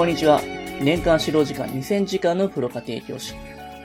[0.00, 0.40] こんにちは。
[0.80, 3.34] 年間指導時間2000時間のプロ家庭教師、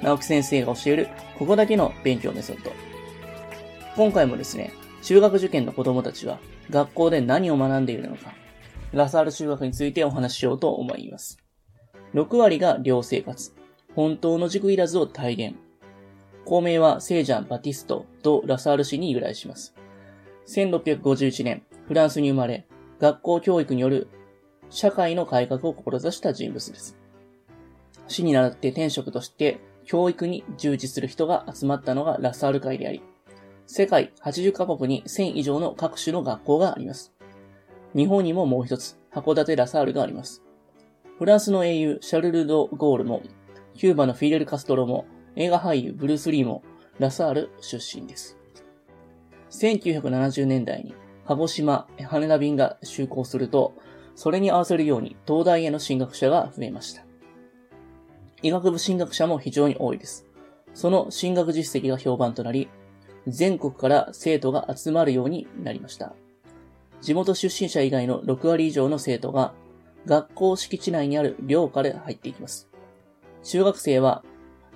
[0.02, 2.72] 直木先生が教えるここだけの勉強メソッド。
[3.97, 6.40] 今回もですね、中学受験の子供たちは
[6.70, 8.33] 学校で何を学んでいるのか、
[8.94, 11.38] ラサール中学についてお話ししようと思います。
[12.13, 13.54] 6割が寮生活、
[13.94, 15.56] 本当の塾いらずを体現。
[16.45, 19.76] 校名は聖ジャン・バティストとラサール氏に由来します。
[20.48, 22.66] 1651年、フランスに生まれ、
[23.02, 24.07] 学校教育による
[24.75, 26.97] 社会の改革を志した人物です。
[28.09, 33.02] 死に倣って転職として教育に従事する人が集まったのがラサール会であり、
[33.67, 37.13] 世界80カ国に1000以上の各種の学校があります。
[37.95, 40.43] 日本にももう一つ、函館ラサールがあります。
[41.19, 43.21] フランスの英雄、シャルル・ド・ゴールも、
[43.75, 45.05] キューバのフィレル・カストロも、
[45.38, 46.63] 映画俳優、ブルース・リーも、
[46.99, 48.38] ラサール出身です。
[49.52, 50.94] 1970年代に、
[51.25, 53.73] 鹿児島、羽田便が就航すると、
[54.16, 57.03] それに合わせるように東大への進学者が増えました。
[58.41, 60.25] 医学部進学者も非常に多いです。
[60.73, 62.69] その進学実績が評判となり、
[63.27, 66.13] 全国から生徒が集まるようになりました。
[67.02, 69.53] 地元出身者以外の6割以上の生徒が
[70.05, 72.69] 学校敷地内にある寮から入っていきます。
[73.44, 74.23] 中学生は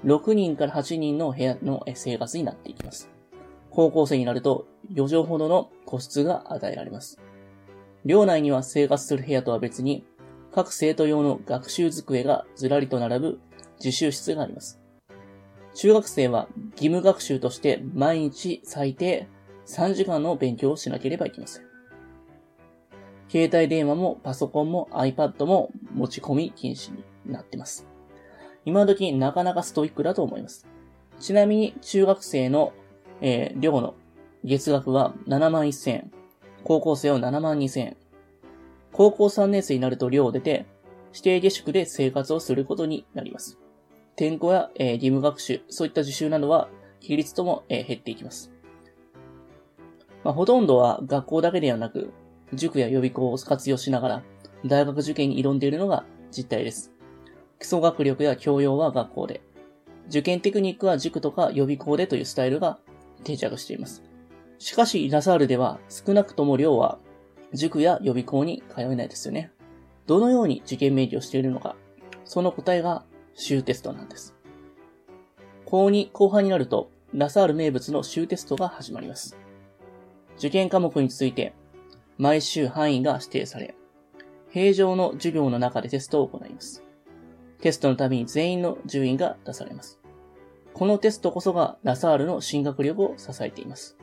[0.05, 3.09] 6人から8人の部屋の生活になっていきます。
[3.69, 7.19] 高校生になると4畳ほどの個室が与えられます。
[8.05, 10.05] 寮内には生活する部屋とは別に、
[10.51, 13.39] 各生徒用の学習机がずらりと並ぶ
[13.77, 14.79] 自習室があります。
[15.75, 19.27] 中学生は義務学習として毎日最低
[19.67, 21.65] 3時間の勉強をしなければいけません。
[23.29, 27.85] 携帯電話もパソコンも iPad も持ち込み禁止になっています。
[28.65, 30.67] 今時なかなかストイックだと思います。
[31.19, 32.73] ちなみに中学生の、
[33.21, 33.93] えー、寮の
[34.43, 36.11] 月額は7万1000円。
[36.63, 37.97] 高校生は7万2000円。
[38.91, 40.65] 高校3年生になると寮を出て、
[41.11, 43.57] 指定下宿で生活をすることになります。
[44.15, 48.51] 転校や、えー、義務学習、そういった自習などは、比率とも、えー、減っていきます。
[50.23, 52.11] まあ、ほとんどは学校だけではなく、
[52.53, 54.23] 塾や予備校を活用しながら、
[54.65, 56.91] 大学受験に挑んでいるのが実態です。
[57.59, 59.41] 基礎学力や教養は学校で、
[60.09, 62.79] 受験テクニックは塾とか予備校でというスタイルが
[63.23, 64.03] 定着しています。
[64.59, 66.99] しかし、ラサールでは少なくとも寮は
[67.53, 69.51] 塾や予備校に通えないですよね。
[70.05, 71.75] どのように受験勉強しているのか、
[72.25, 74.35] その答えが週テストなんです。
[75.65, 79.37] 高2後半になると、ラサール名物の週テストが始まります。
[80.37, 81.53] 受験科目について、
[82.17, 83.75] 毎週範囲が指定され、
[84.49, 86.83] 平常の授業の中でテストを行います。
[87.61, 89.99] テストのたびに全員の順位が出されます。
[90.73, 93.98] このテストこそがラサールの進学力を支えています。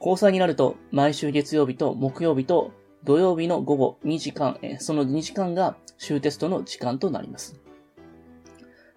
[0.00, 2.72] 交際になると、毎週月曜日と木曜日と
[3.04, 7.60] 土曜日の午後2時間、その2時間が週テストの時間となります。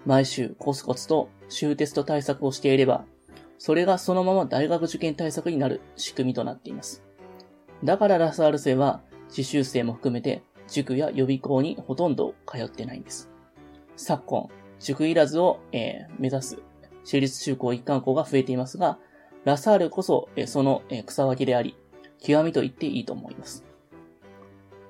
[0.06, 3.06] 毎週コツコツと週テスト対策をしていれば、
[3.58, 7.04] それがそのまま大学受験対策になる仕組みとなっています。
[7.84, 9.02] だからラサール生は
[9.36, 13.30] 実習生も含めて塾や予備校にほとんど通ってないんです。
[13.96, 16.58] 昨今、塾いらずを、えー、目指す
[17.04, 18.98] 私立中高一貫校が増えていますが、
[19.44, 21.76] ラサールこそ、その草分けであり、
[22.20, 23.64] 極みと言っていいと思います。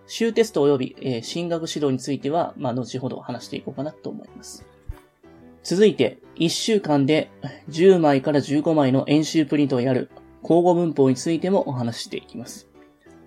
[0.07, 4.65] 週テスト及び進学指導については、まあ、後ほど話していこうかなと思います。
[5.63, 7.29] 続いて、1週間で
[7.69, 10.09] 10枚から15枚の演習プリントをやる
[10.41, 12.67] 交互文法についてもお話していきます。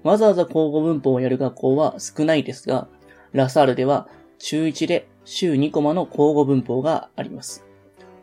[0.02, 2.88] わざわざ交互文法をやる学校は少ないですが、
[3.32, 4.08] ラサールでは
[4.38, 7.64] 中1で週2コマの交互文法があります。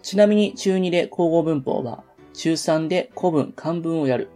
[0.03, 2.03] ちなみに中2で交互文法は
[2.33, 4.29] 中3で古文、漢文をやる。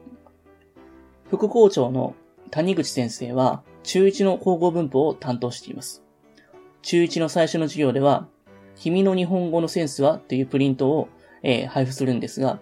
[1.30, 2.16] 副校長の
[2.52, 6.04] 谷口先生は、中1の高校文法を担当しています。
[6.82, 8.28] 中1の最初の授業では、
[8.76, 10.20] 君の日本語のセンスは？
[10.20, 11.08] というプリントを、
[11.44, 12.60] えー、配布するんですが、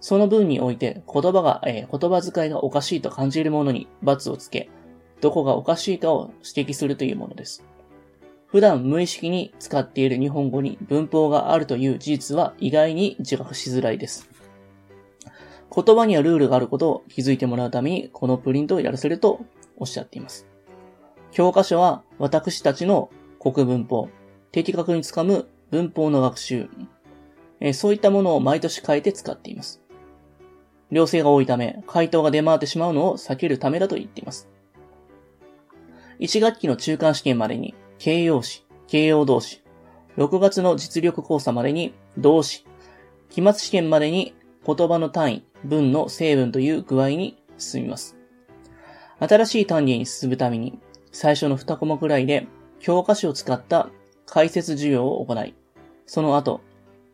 [0.00, 4.70] その文において言葉が、えー、言葉遣いがおかしいと感じるものに罰をつけ、
[5.20, 7.64] どこがおかしいかを指摘するというものです。
[8.50, 14.30] 普段無意識に使っている日本語に文法があるという事実は意外に自覚しづらいです。
[15.74, 19.44] 言葉にはルールがあることを気づいてもらうためにこのプリントをやらせると
[19.76, 20.46] おっしゃっています。
[21.30, 24.08] 教科書は私たちの国文法、
[24.50, 26.70] 的確につかむ文法の学習、
[27.60, 29.82] えそういったものを毎年変えて使っています。
[30.90, 34.48] 良性が多いため、回答が出回ってしまうのを避けるためだと言っています。
[36.20, 39.62] 1学期の中間試験までに形容詞、形容動詞、
[40.16, 42.64] 6月の実力講座までに動詞、
[43.30, 44.34] 期末試験までに
[44.66, 48.16] 言葉の単位、文の成分という具合に進みます。
[49.20, 50.78] 新しい単元に進むために、
[51.12, 52.46] 最初の2コマくらいで
[52.78, 53.90] 教科書を使った
[54.26, 55.54] 解説授業を行い、
[56.06, 56.60] その後、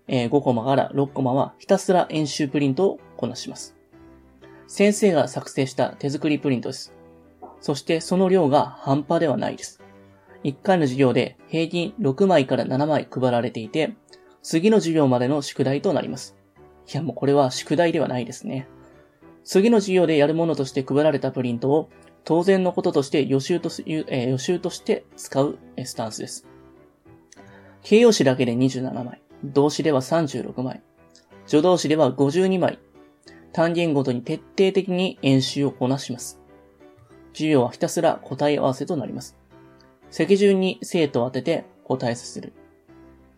[0.06, 3.74] え、5コマから6コマはひたすら演習プリントをこなします。
[4.66, 6.92] 先生が作成した手作りプリントです。
[7.60, 9.80] そしてその量が半端ではないです。
[10.44, 13.94] 1回の授業で平均6枚から7枚配られていて、
[14.42, 16.36] 次の授業までの宿題となります。
[16.86, 18.68] いやもうこれは宿題ではないですね。
[19.42, 21.90] 次の授業でやるものとして配られたプリントを
[22.24, 26.46] 当然のこととして予習とえー、予習として使うスタンスです。
[27.82, 30.82] 形容詞だけで27枚、動詞では36枚、
[31.46, 32.78] 助動詞では52枚、
[33.52, 36.40] 単元ごとに徹底的に演習をこなします。
[37.34, 39.36] 授業はひたすら答え合わせとなります。
[40.14, 42.52] 席順に生徒を当てて答えさせる。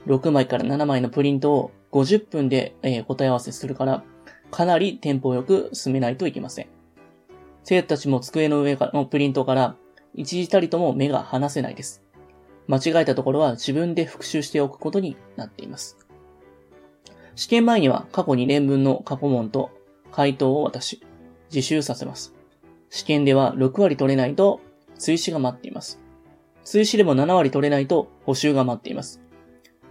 [0.07, 4.05] 6枚から7枚のプリントを50分で、え、答え合わせするから、
[4.51, 6.69] かなりテンポよく進めないといけません。
[7.65, 9.75] 生徒たちも机の上のプリントから
[10.13, 12.03] 一時たりとも目が離せないです。
[12.69, 15.97] 間違えたところは自分で復習しておくことになっています。
[17.37, 19.71] 試験前には過去2年分の過去問と
[20.13, 21.03] 回答を渡し、
[21.51, 22.35] 自習させます。
[22.91, 24.61] 試験では6割取れないと
[24.99, 26.05] 追試が待っています。
[26.67, 29.23] 追試でも7割取れないと補習が待っています。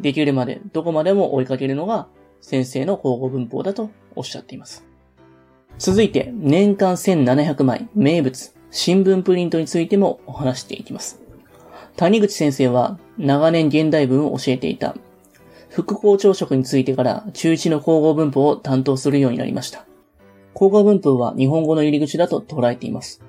[0.01, 2.07] できるまでどこまでも追いかけるのが
[2.42, 4.86] 先生の交互文法だとおっしゃっています。
[5.77, 11.22] 続いて、年間1700枚名物新聞プリントについてもお話していきます。
[11.95, 14.98] 谷口先生は長年現代文を教えていた
[15.69, 19.86] 副校長職についてから中1の交互文法を担当するようになりました。
[20.54, 23.24] 交互文法は日本語の入り口だと捉えています。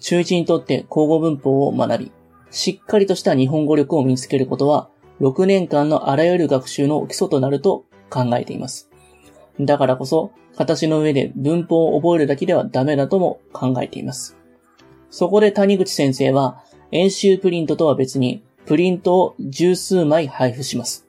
[0.00, 2.12] 中1にとって交互文法を学び、
[2.50, 4.88] しっかりとした日本語力を身につけることは
[5.20, 8.90] 6年間のあらゆる学習の基礎となると考えています。
[9.60, 14.36] だからこそ、形の上で文法を覚えるだけではダメだとも考えています。
[15.10, 16.62] そこで谷口先生は、
[16.92, 21.06] 演習プリントとは別に、プリントを十数枚配布します。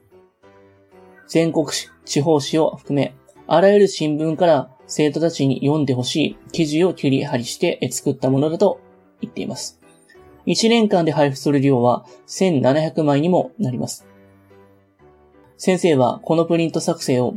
[1.28, 3.14] 全国紙、地方紙を含め、
[3.46, 8.80] あらゆる新聞から生徒たちに読んでほしい記事を切り張りして作ったものだと
[9.20, 9.79] 言っています。
[10.46, 14.06] 1年間で配布する量は1700枚にもなります。
[15.56, 17.34] 先生はこのプリント作成を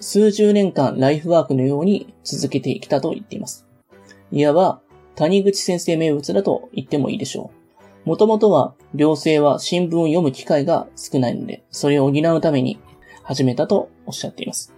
[0.00, 3.66] 数十年間ライフワークのように続けてきたと言っています。
[4.32, 4.80] いわば、
[5.14, 7.50] 谷口先生名物だと言ってもいいでしょ
[8.06, 8.08] う。
[8.08, 12.80] もともとは、両性は新聞を読む機会が少ないので、それを補うために
[13.22, 14.72] 始めたとおっしゃっています。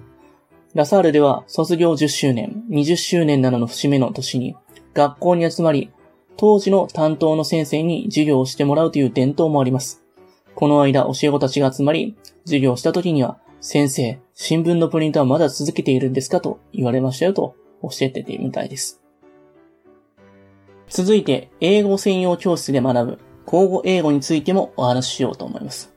[0.75, 4.57] ラサールでは卒業10周年、20周年などの節目の年に
[4.95, 5.91] 学校に集まり、
[6.37, 10.03] 当時の担当の先生に授業をしてもらうという伝統もあります。
[10.55, 16.41] この間教え子たちが集まり、授業した時には先生、新聞のプリントはまだ続けているんですか？
[16.41, 19.01] と言われましたよと教えててみたいです。
[20.89, 25.95] 続いて、英語専用教室で学ぶ、交互英語についてもお話ししようと思います。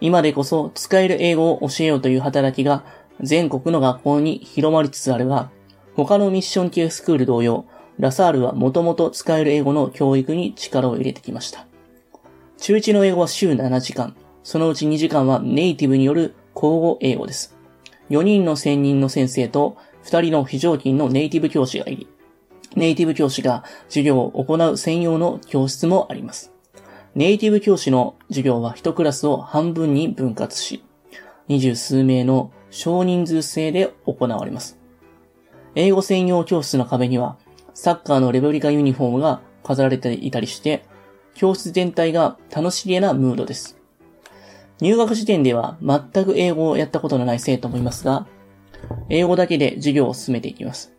[0.00, 2.84] 今でこそ使える英語を教えようという働きが
[3.20, 5.50] 全国の学校に広まりつつあるが、
[5.94, 7.64] 他のミッション系スクール同様、
[8.00, 11.66] ラサールはもともと使える英語の教育に力を入れてきました。
[12.58, 17.56] 中1の英語は週7時間、そのうち2時間はネイティブによる交互英語です。
[18.10, 22.08] 4人の専任の先生と2人の非常勤のネイティブ教師がいり、
[22.76, 26.52] ネイティブ教師が授業を行う専用の教室もあります。
[27.14, 30.84] ネイティブ教師の授業は1クラスを半分に分割し、
[31.48, 34.78] 二十数名の少人数制で行われます。
[35.74, 37.36] 英語専用教室の壁には、
[37.82, 40.84] サッカーのレブリカユニフォームが飾られていたりして、
[41.32, 43.78] 教室全体が楽しげなムードです。
[44.82, 48.26] 入学時点では全く英語をやったことのない生徒もいますが、
[49.08, 50.92] 英語だけで授業を進めていきます。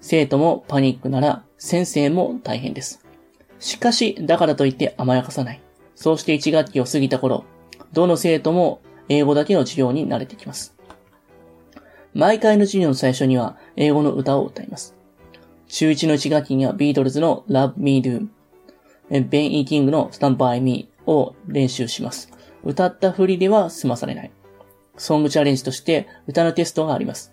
[0.00, 3.04] 生徒もパニックなら先生も大変です。
[3.58, 5.60] しかし、だからといって甘やかさない。
[5.94, 7.44] そうして1学期を過ぎた頃、
[7.92, 10.74] どの生徒も英語だけの授業に慣れてきます。
[12.14, 14.96] 毎回の授業の最初には英語の歌を歌います。
[15.72, 18.28] 中1の1学期にはビートルズの Love Me Do、
[19.08, 22.30] ベン・イー・キングの Stand By Me を練習します。
[22.62, 24.30] 歌った振りでは済まされない。
[24.98, 27.32] ソングチャレンジとして歌のテストがあります。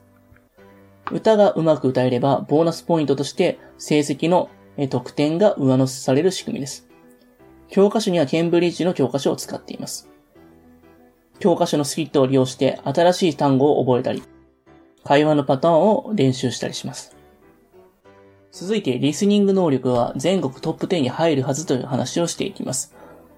[1.11, 4.49] 歌がうまく歌えれば、ボーナスポイントとして成績の
[4.89, 6.87] 得点が上乗せされる仕組みです。
[7.67, 10.09] 教科書にはケンブリッジの教科書を使っています。
[11.39, 14.23] 教科書のスキットを利用して新しい単語を覚えたり、
[15.03, 17.18] 会話のパターンを練習したりします。
[18.51, 22.95] 続いて、リスニング能力は全国トップ10に入るはずという話をしていきます。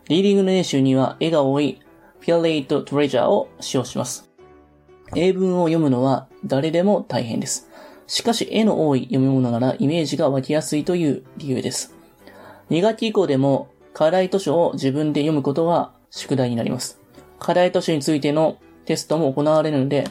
[0.08, 1.82] リーディングの練習には絵が多い
[2.22, 4.30] p i l a t e Treasure を使用します。
[5.16, 7.70] 英文を読むのは誰でも大変です。
[8.08, 11.94] しかし絵の多い読み物ならイメージが湧きやすいという理由です。
[12.70, 17.02] 2学期以降でも課題図書を自分で読むことが宿題になります。
[17.40, 20.06] 課題図書についてのテストも行われるので、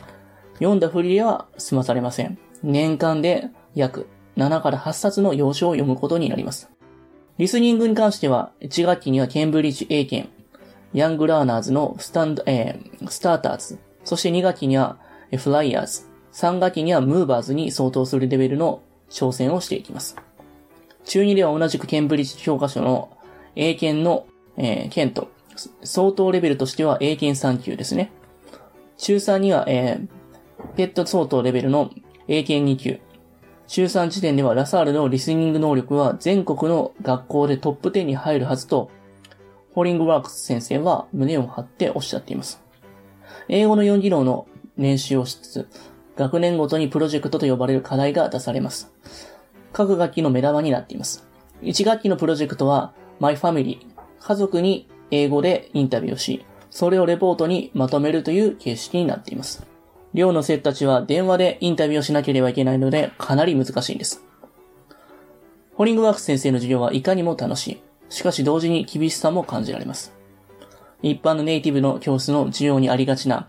[0.54, 2.38] 読んだふりでは済まされません。
[2.62, 4.07] 年間で約
[4.40, 6.70] 7から8冊の要書を読むことになります。
[7.38, 10.30] リスニングに関しては、1学期にはケンブリッジ英検、
[10.92, 14.99] ヤングラーナーズのスタンド、えー、スターターズ、そして2学期には
[15.37, 20.16] フライヤーズ、3学期にはムーバーズに相当するレベルの挑戦をしていきます。
[21.04, 23.16] 中2では同じくケンブリッジ教科書の
[23.56, 25.28] 英検の、えー、検討、
[25.82, 28.11] 相当レベルとしては英検3級ですね。
[28.99, 30.09] 中3には、えー、
[30.76, 31.90] ペット相当レベルの
[32.28, 33.00] 英検2級。
[33.71, 38.91] 中3時点ではラサールのリスニング能力は全国の学校でトップ10に入るはずと、
[39.75, 42.61] ホーリングワークス先生は胸を張っておっしゃっています。
[43.47, 45.69] 英語の4技能の練習をしつつ、
[46.17, 48.93] 学年ごとにプロジェクトと呼ばれる課題が出されます。
[49.73, 51.29] 各学期の目玉になっています。
[51.62, 53.87] 1学期のプロジェクトは、My Family、
[54.19, 59.70] 家族に英語でインタビューをし、それをレポートにまとめるという形式になっています。
[60.12, 64.25] 寮の生徒たちは電話でインタビューをしなければいけないので、かなり難しいんです。
[65.75, 67.83] ホリングワークス先生の授業はいかにも楽しい。
[68.09, 70.12] しかし同時に厳しさも感じられます。
[71.02, 73.49] 一般のネイティブの教室の授業にありがちな、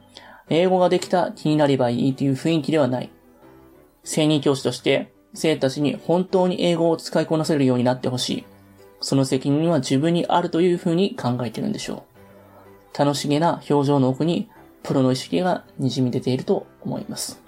[0.49, 3.09] 英語ができた気になればいいという雰囲気ではない。
[4.03, 8.45] 専任教師として生徒たちに本当に英語を使いこなせるようになってほしい。
[8.99, 12.05] その責任は自分にあるというふうに考えているんでしょ
[12.95, 12.97] う。
[12.97, 14.49] 楽しげな表情の奥に
[14.83, 17.41] プロの意識が滲み出ていると思います。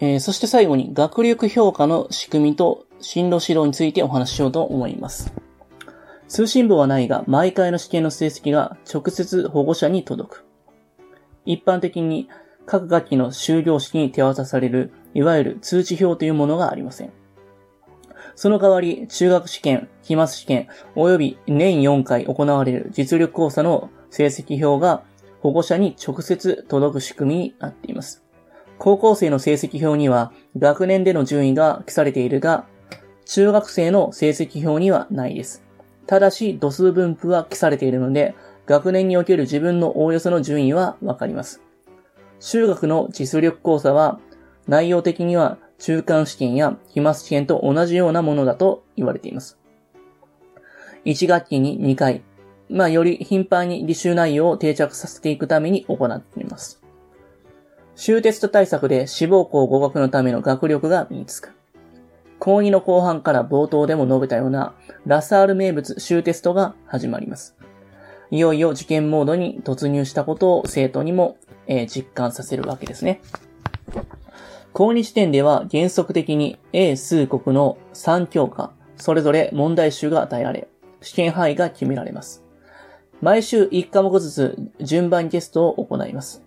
[0.00, 5.32] えー、そして最後に学力評価の仕組みと進路指導についてお話ししようと思います。
[6.28, 10.44] 通信簿はないが、毎回の試験の成績が直接保護者に届く。
[11.44, 12.28] 一般的に
[12.64, 17.12] 各学期の終業式に手渡される、いわゆる通知表というものがありません。
[18.34, 25.02] その代わり、中学試験、期末試験、及び年4回行われる実力講座の成績表が
[25.42, 28.22] 保護者に直接届く仕組みになっています。
[28.78, 32.64] 高校生の成績表には学年での順位が記されているが、
[33.24, 35.64] 中学生の成績表にはないです。
[36.06, 41.60] ただし、度数分布は記されているので、学年における自分のおおよその順位はわかります。
[42.38, 44.20] 中学の実力講座は、
[44.68, 49.58] 内容的には中間試験や期末試験と同じようなものだと言われています。
[51.04, 52.22] 1学期に2回、
[52.72, 56.82] まあ、より頻繁に履修内容を定着させていくために行っています。
[57.94, 61.52] 終テスト対策で志望校合格のための学力が身につく。
[62.38, 64.74] 講義の後半から冒頭でも述べたような
[65.06, 67.56] ラサール名物終テストが始まります。
[68.30, 71.36] いよいよ受験モードに突入したことを生徒にも、
[71.66, 73.20] えー、実感させるわけですね。
[74.72, 80.66] 高2時点では原則的に A 数国の3教科、それぞれ問題集が与えられ、
[81.02, 82.42] 試験範囲が決められます。
[83.22, 86.42] 毎週1科目ずつ順番にテストを行います。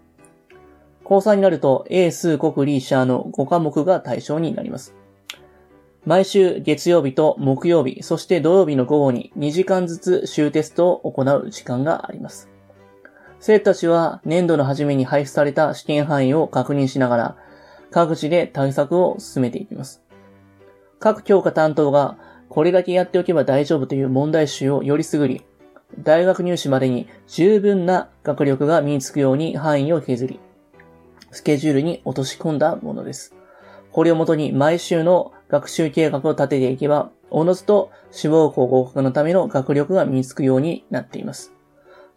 [1.06, 4.94] 高3になると A 数国リーシャーの5科目が対象になります。
[6.06, 12.50] 毎週月曜日と木曜日、そして土曜日の午後に2時間ずつ週テストを行う時間があります。
[13.40, 17.36] 生徒たちは年度の初めに配布された試験範囲を確認しながら、
[17.90, 20.04] 各地で対策を進めていきます。
[21.00, 22.18] 各教科担当が
[22.50, 25.46] これだけやっておけば大丈夫という問題集をよりすぐり、
[26.00, 30.40] 大学入試までに十分な学力が身につくように範囲を削り、
[31.32, 33.36] スケジュールに落とし込んだものです。
[33.92, 41.54] これをもとに毎週の学習計画を立てていけば、おのずと志望校合格のための学力が身につくようになっています。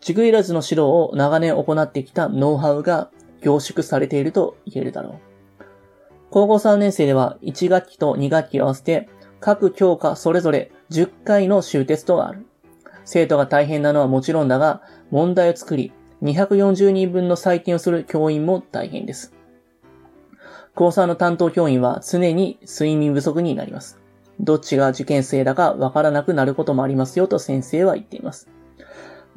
[0.00, 3.10] 塾いらずの指導を長年行ってきたノウハウが
[3.42, 5.18] 凝縮されていると言えるだろう。
[6.30, 9.08] 高校3年生では1学期と2学期を合わせて
[9.40, 12.47] 各教科それぞれ10回の週テストがある。
[13.10, 19.32] 生徒が大変なのはもちろんだが、問題を作り、240人分の採点をする教員も大変です。
[20.74, 23.98] 高3の担当教員は常に睡眠不足になります。
[24.40, 28.50] どっちが受験生だかわからなくなることもありますよと先生は言っています。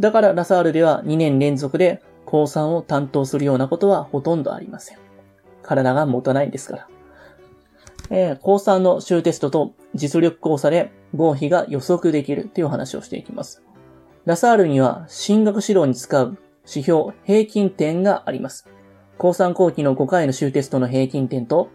[0.01, 4.97] だからラサールでは2年連続で高3を担当するようなことはほとんどありません。
[5.63, 6.87] 体が持たないんですから。
[8.13, 13.63] えー、高3の週テストと実力講座で合否が予測できるという話をしていきます。
[14.25, 16.37] ラサールには進学指導に使う
[16.67, 18.67] 指標平均点があります。
[19.17, 21.69] 高3後期の5回の週テストの平均点と、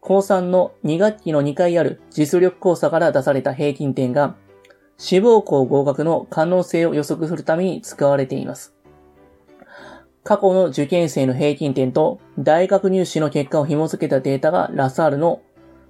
[0.00, 4.34] 高3の2学期の2回ある実力講座から出された平均点が、
[4.96, 8.74] 志望校合格の可能性を予測するために使われています。
[10.24, 15.42] 過去の受験生の平均点と大学入試の結果を紐付けたデータがラサールの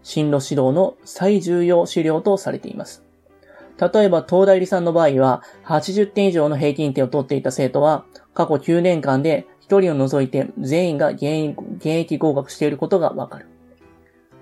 [0.03, 3.05] 進路指導の最重要資料とされています。
[3.81, 8.05] 例えば東大理さんの場合は、80点以上の平均点を取っていた生徒は、
[8.35, 11.25] 過去9年間で1人を除いて全員が現
[11.85, 13.47] 役合格していることがわかる。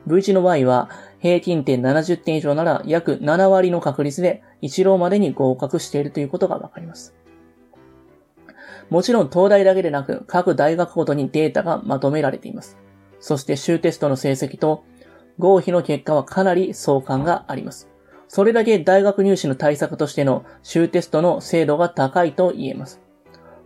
[0.07, 0.91] V1 の場合は、
[1.21, 7.15] 平均点70点以上なら約7割の確率で一浪までに合格しているということがわかります。
[8.89, 12.77] もちろん東大だけでなく各大学ごとにデータがまとめられています。
[13.21, 14.85] そして週テストの成績と
[15.41, 17.89] 合否の結果はかなり相関があります。
[18.29, 23.01] それだけ大学入試の対策としての週テストの精度が高いと言えます。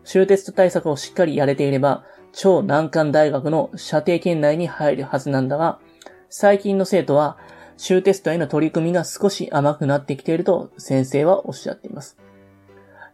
[0.04, 5.80] 週テスト対策をしっかりやれていれば、超難関大学の射程圏内に入るはずなんだが、
[6.30, 7.36] 最近の生徒は、
[7.76, 12.16] 週テストへの取り組みが少し甘くなってきていると先生はおっしゃっています。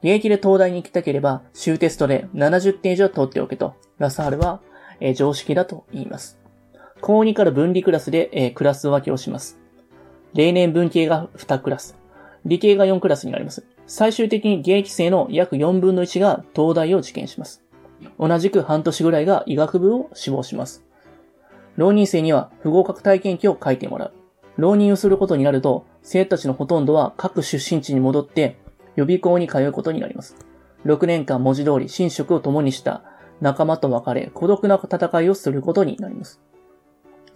[0.00, 4.61] 現役で東大に行きたければ、週テストで70点以上取っておけと、ラサールは、
[5.00, 6.39] え、常識だと言います。
[7.00, 9.59] 高2から分離クラスで、えー、クラス分けをします。
[10.35, 11.97] 例年文系が2クラス、
[12.45, 13.64] 理系が4クラスになります。
[13.87, 17.62] 最終的に現役生の約4分の1が東大を受験します。
[18.19, 20.85] 同じく半年ぐらいが医学部を志望します。
[21.76, 24.12] 浪人生には不合格体験記を書いてもらう。
[24.57, 28.59] 浪人をすることになると、生徒たちのほとんどは各出身地に戻って
[28.97, 30.37] 予備校に通うことになります。
[30.85, 33.02] 6年間文字通り寝食を共にした
[33.40, 36.40] 仲間と別れ、孤独な戦いをすることになります。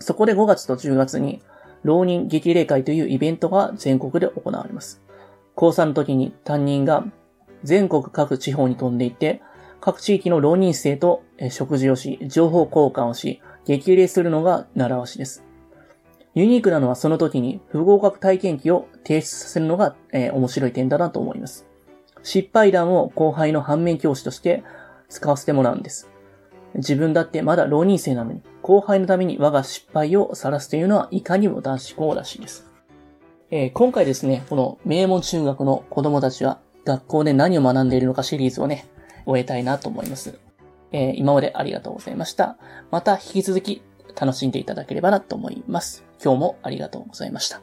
[0.04, 1.40] そこで5月と10月に、
[1.82, 5.02] 浪人激励会というイベントが全国で行われます。
[5.54, 7.06] 高3の時に担任が
[7.62, 9.40] 全国各地方に飛んでいって、
[9.80, 15.42] 各地域の浪人生と食事をし、情報交換をし、激励するのが習わしです。
[16.34, 21.64] ユニークなのはその時に不合格体験記を提出させるのが、えー、面白い点だなと思います。
[22.22, 24.64] 失敗談を後輩の反面教師として
[25.08, 26.10] 使わせてもらうんです。
[26.74, 32.66] 自分だってまだ浪人生なのに、後輩のために我が失敗を晒すというのはいかにも男子校らしいです。
[33.50, 38.86] えー、今回ですね、この名門中学の子供たちは学校で何を学んでいるのかシリーズをね、
[39.26, 40.38] 終えたいなと思います。
[40.92, 42.56] えー、今までありがとうございました。
[42.90, 43.82] また引き続き
[44.18, 46.02] 楽しんでいただければなと思います。
[46.24, 47.60] 今日もありがとうございました。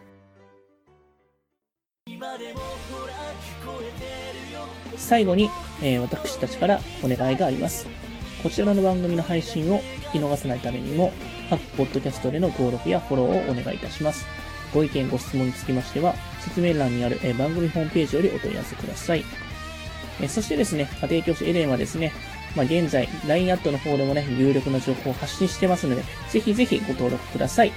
[4.98, 5.50] 最後に、
[5.82, 8.11] えー、私たちからお願いがあります。
[8.44, 11.14] こちらの番組の配信を聞き逃さないためにも、
[11.50, 14.26] 各ポッドキャストでの登録やフォローをお願いいたします。
[14.74, 19.24] ご意見、ご質問につきましては、説明欄にある、番組ホームページよりお問い合わせください。
[20.22, 22.12] え、そしてですね、家庭教師エレンはですね、
[22.56, 27.72] まあ、現在、LINE アットの方でもね、有力な情報を発信してますので、ぜひぜひご登録ください。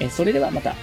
[0.00, 0.74] えそれではまた。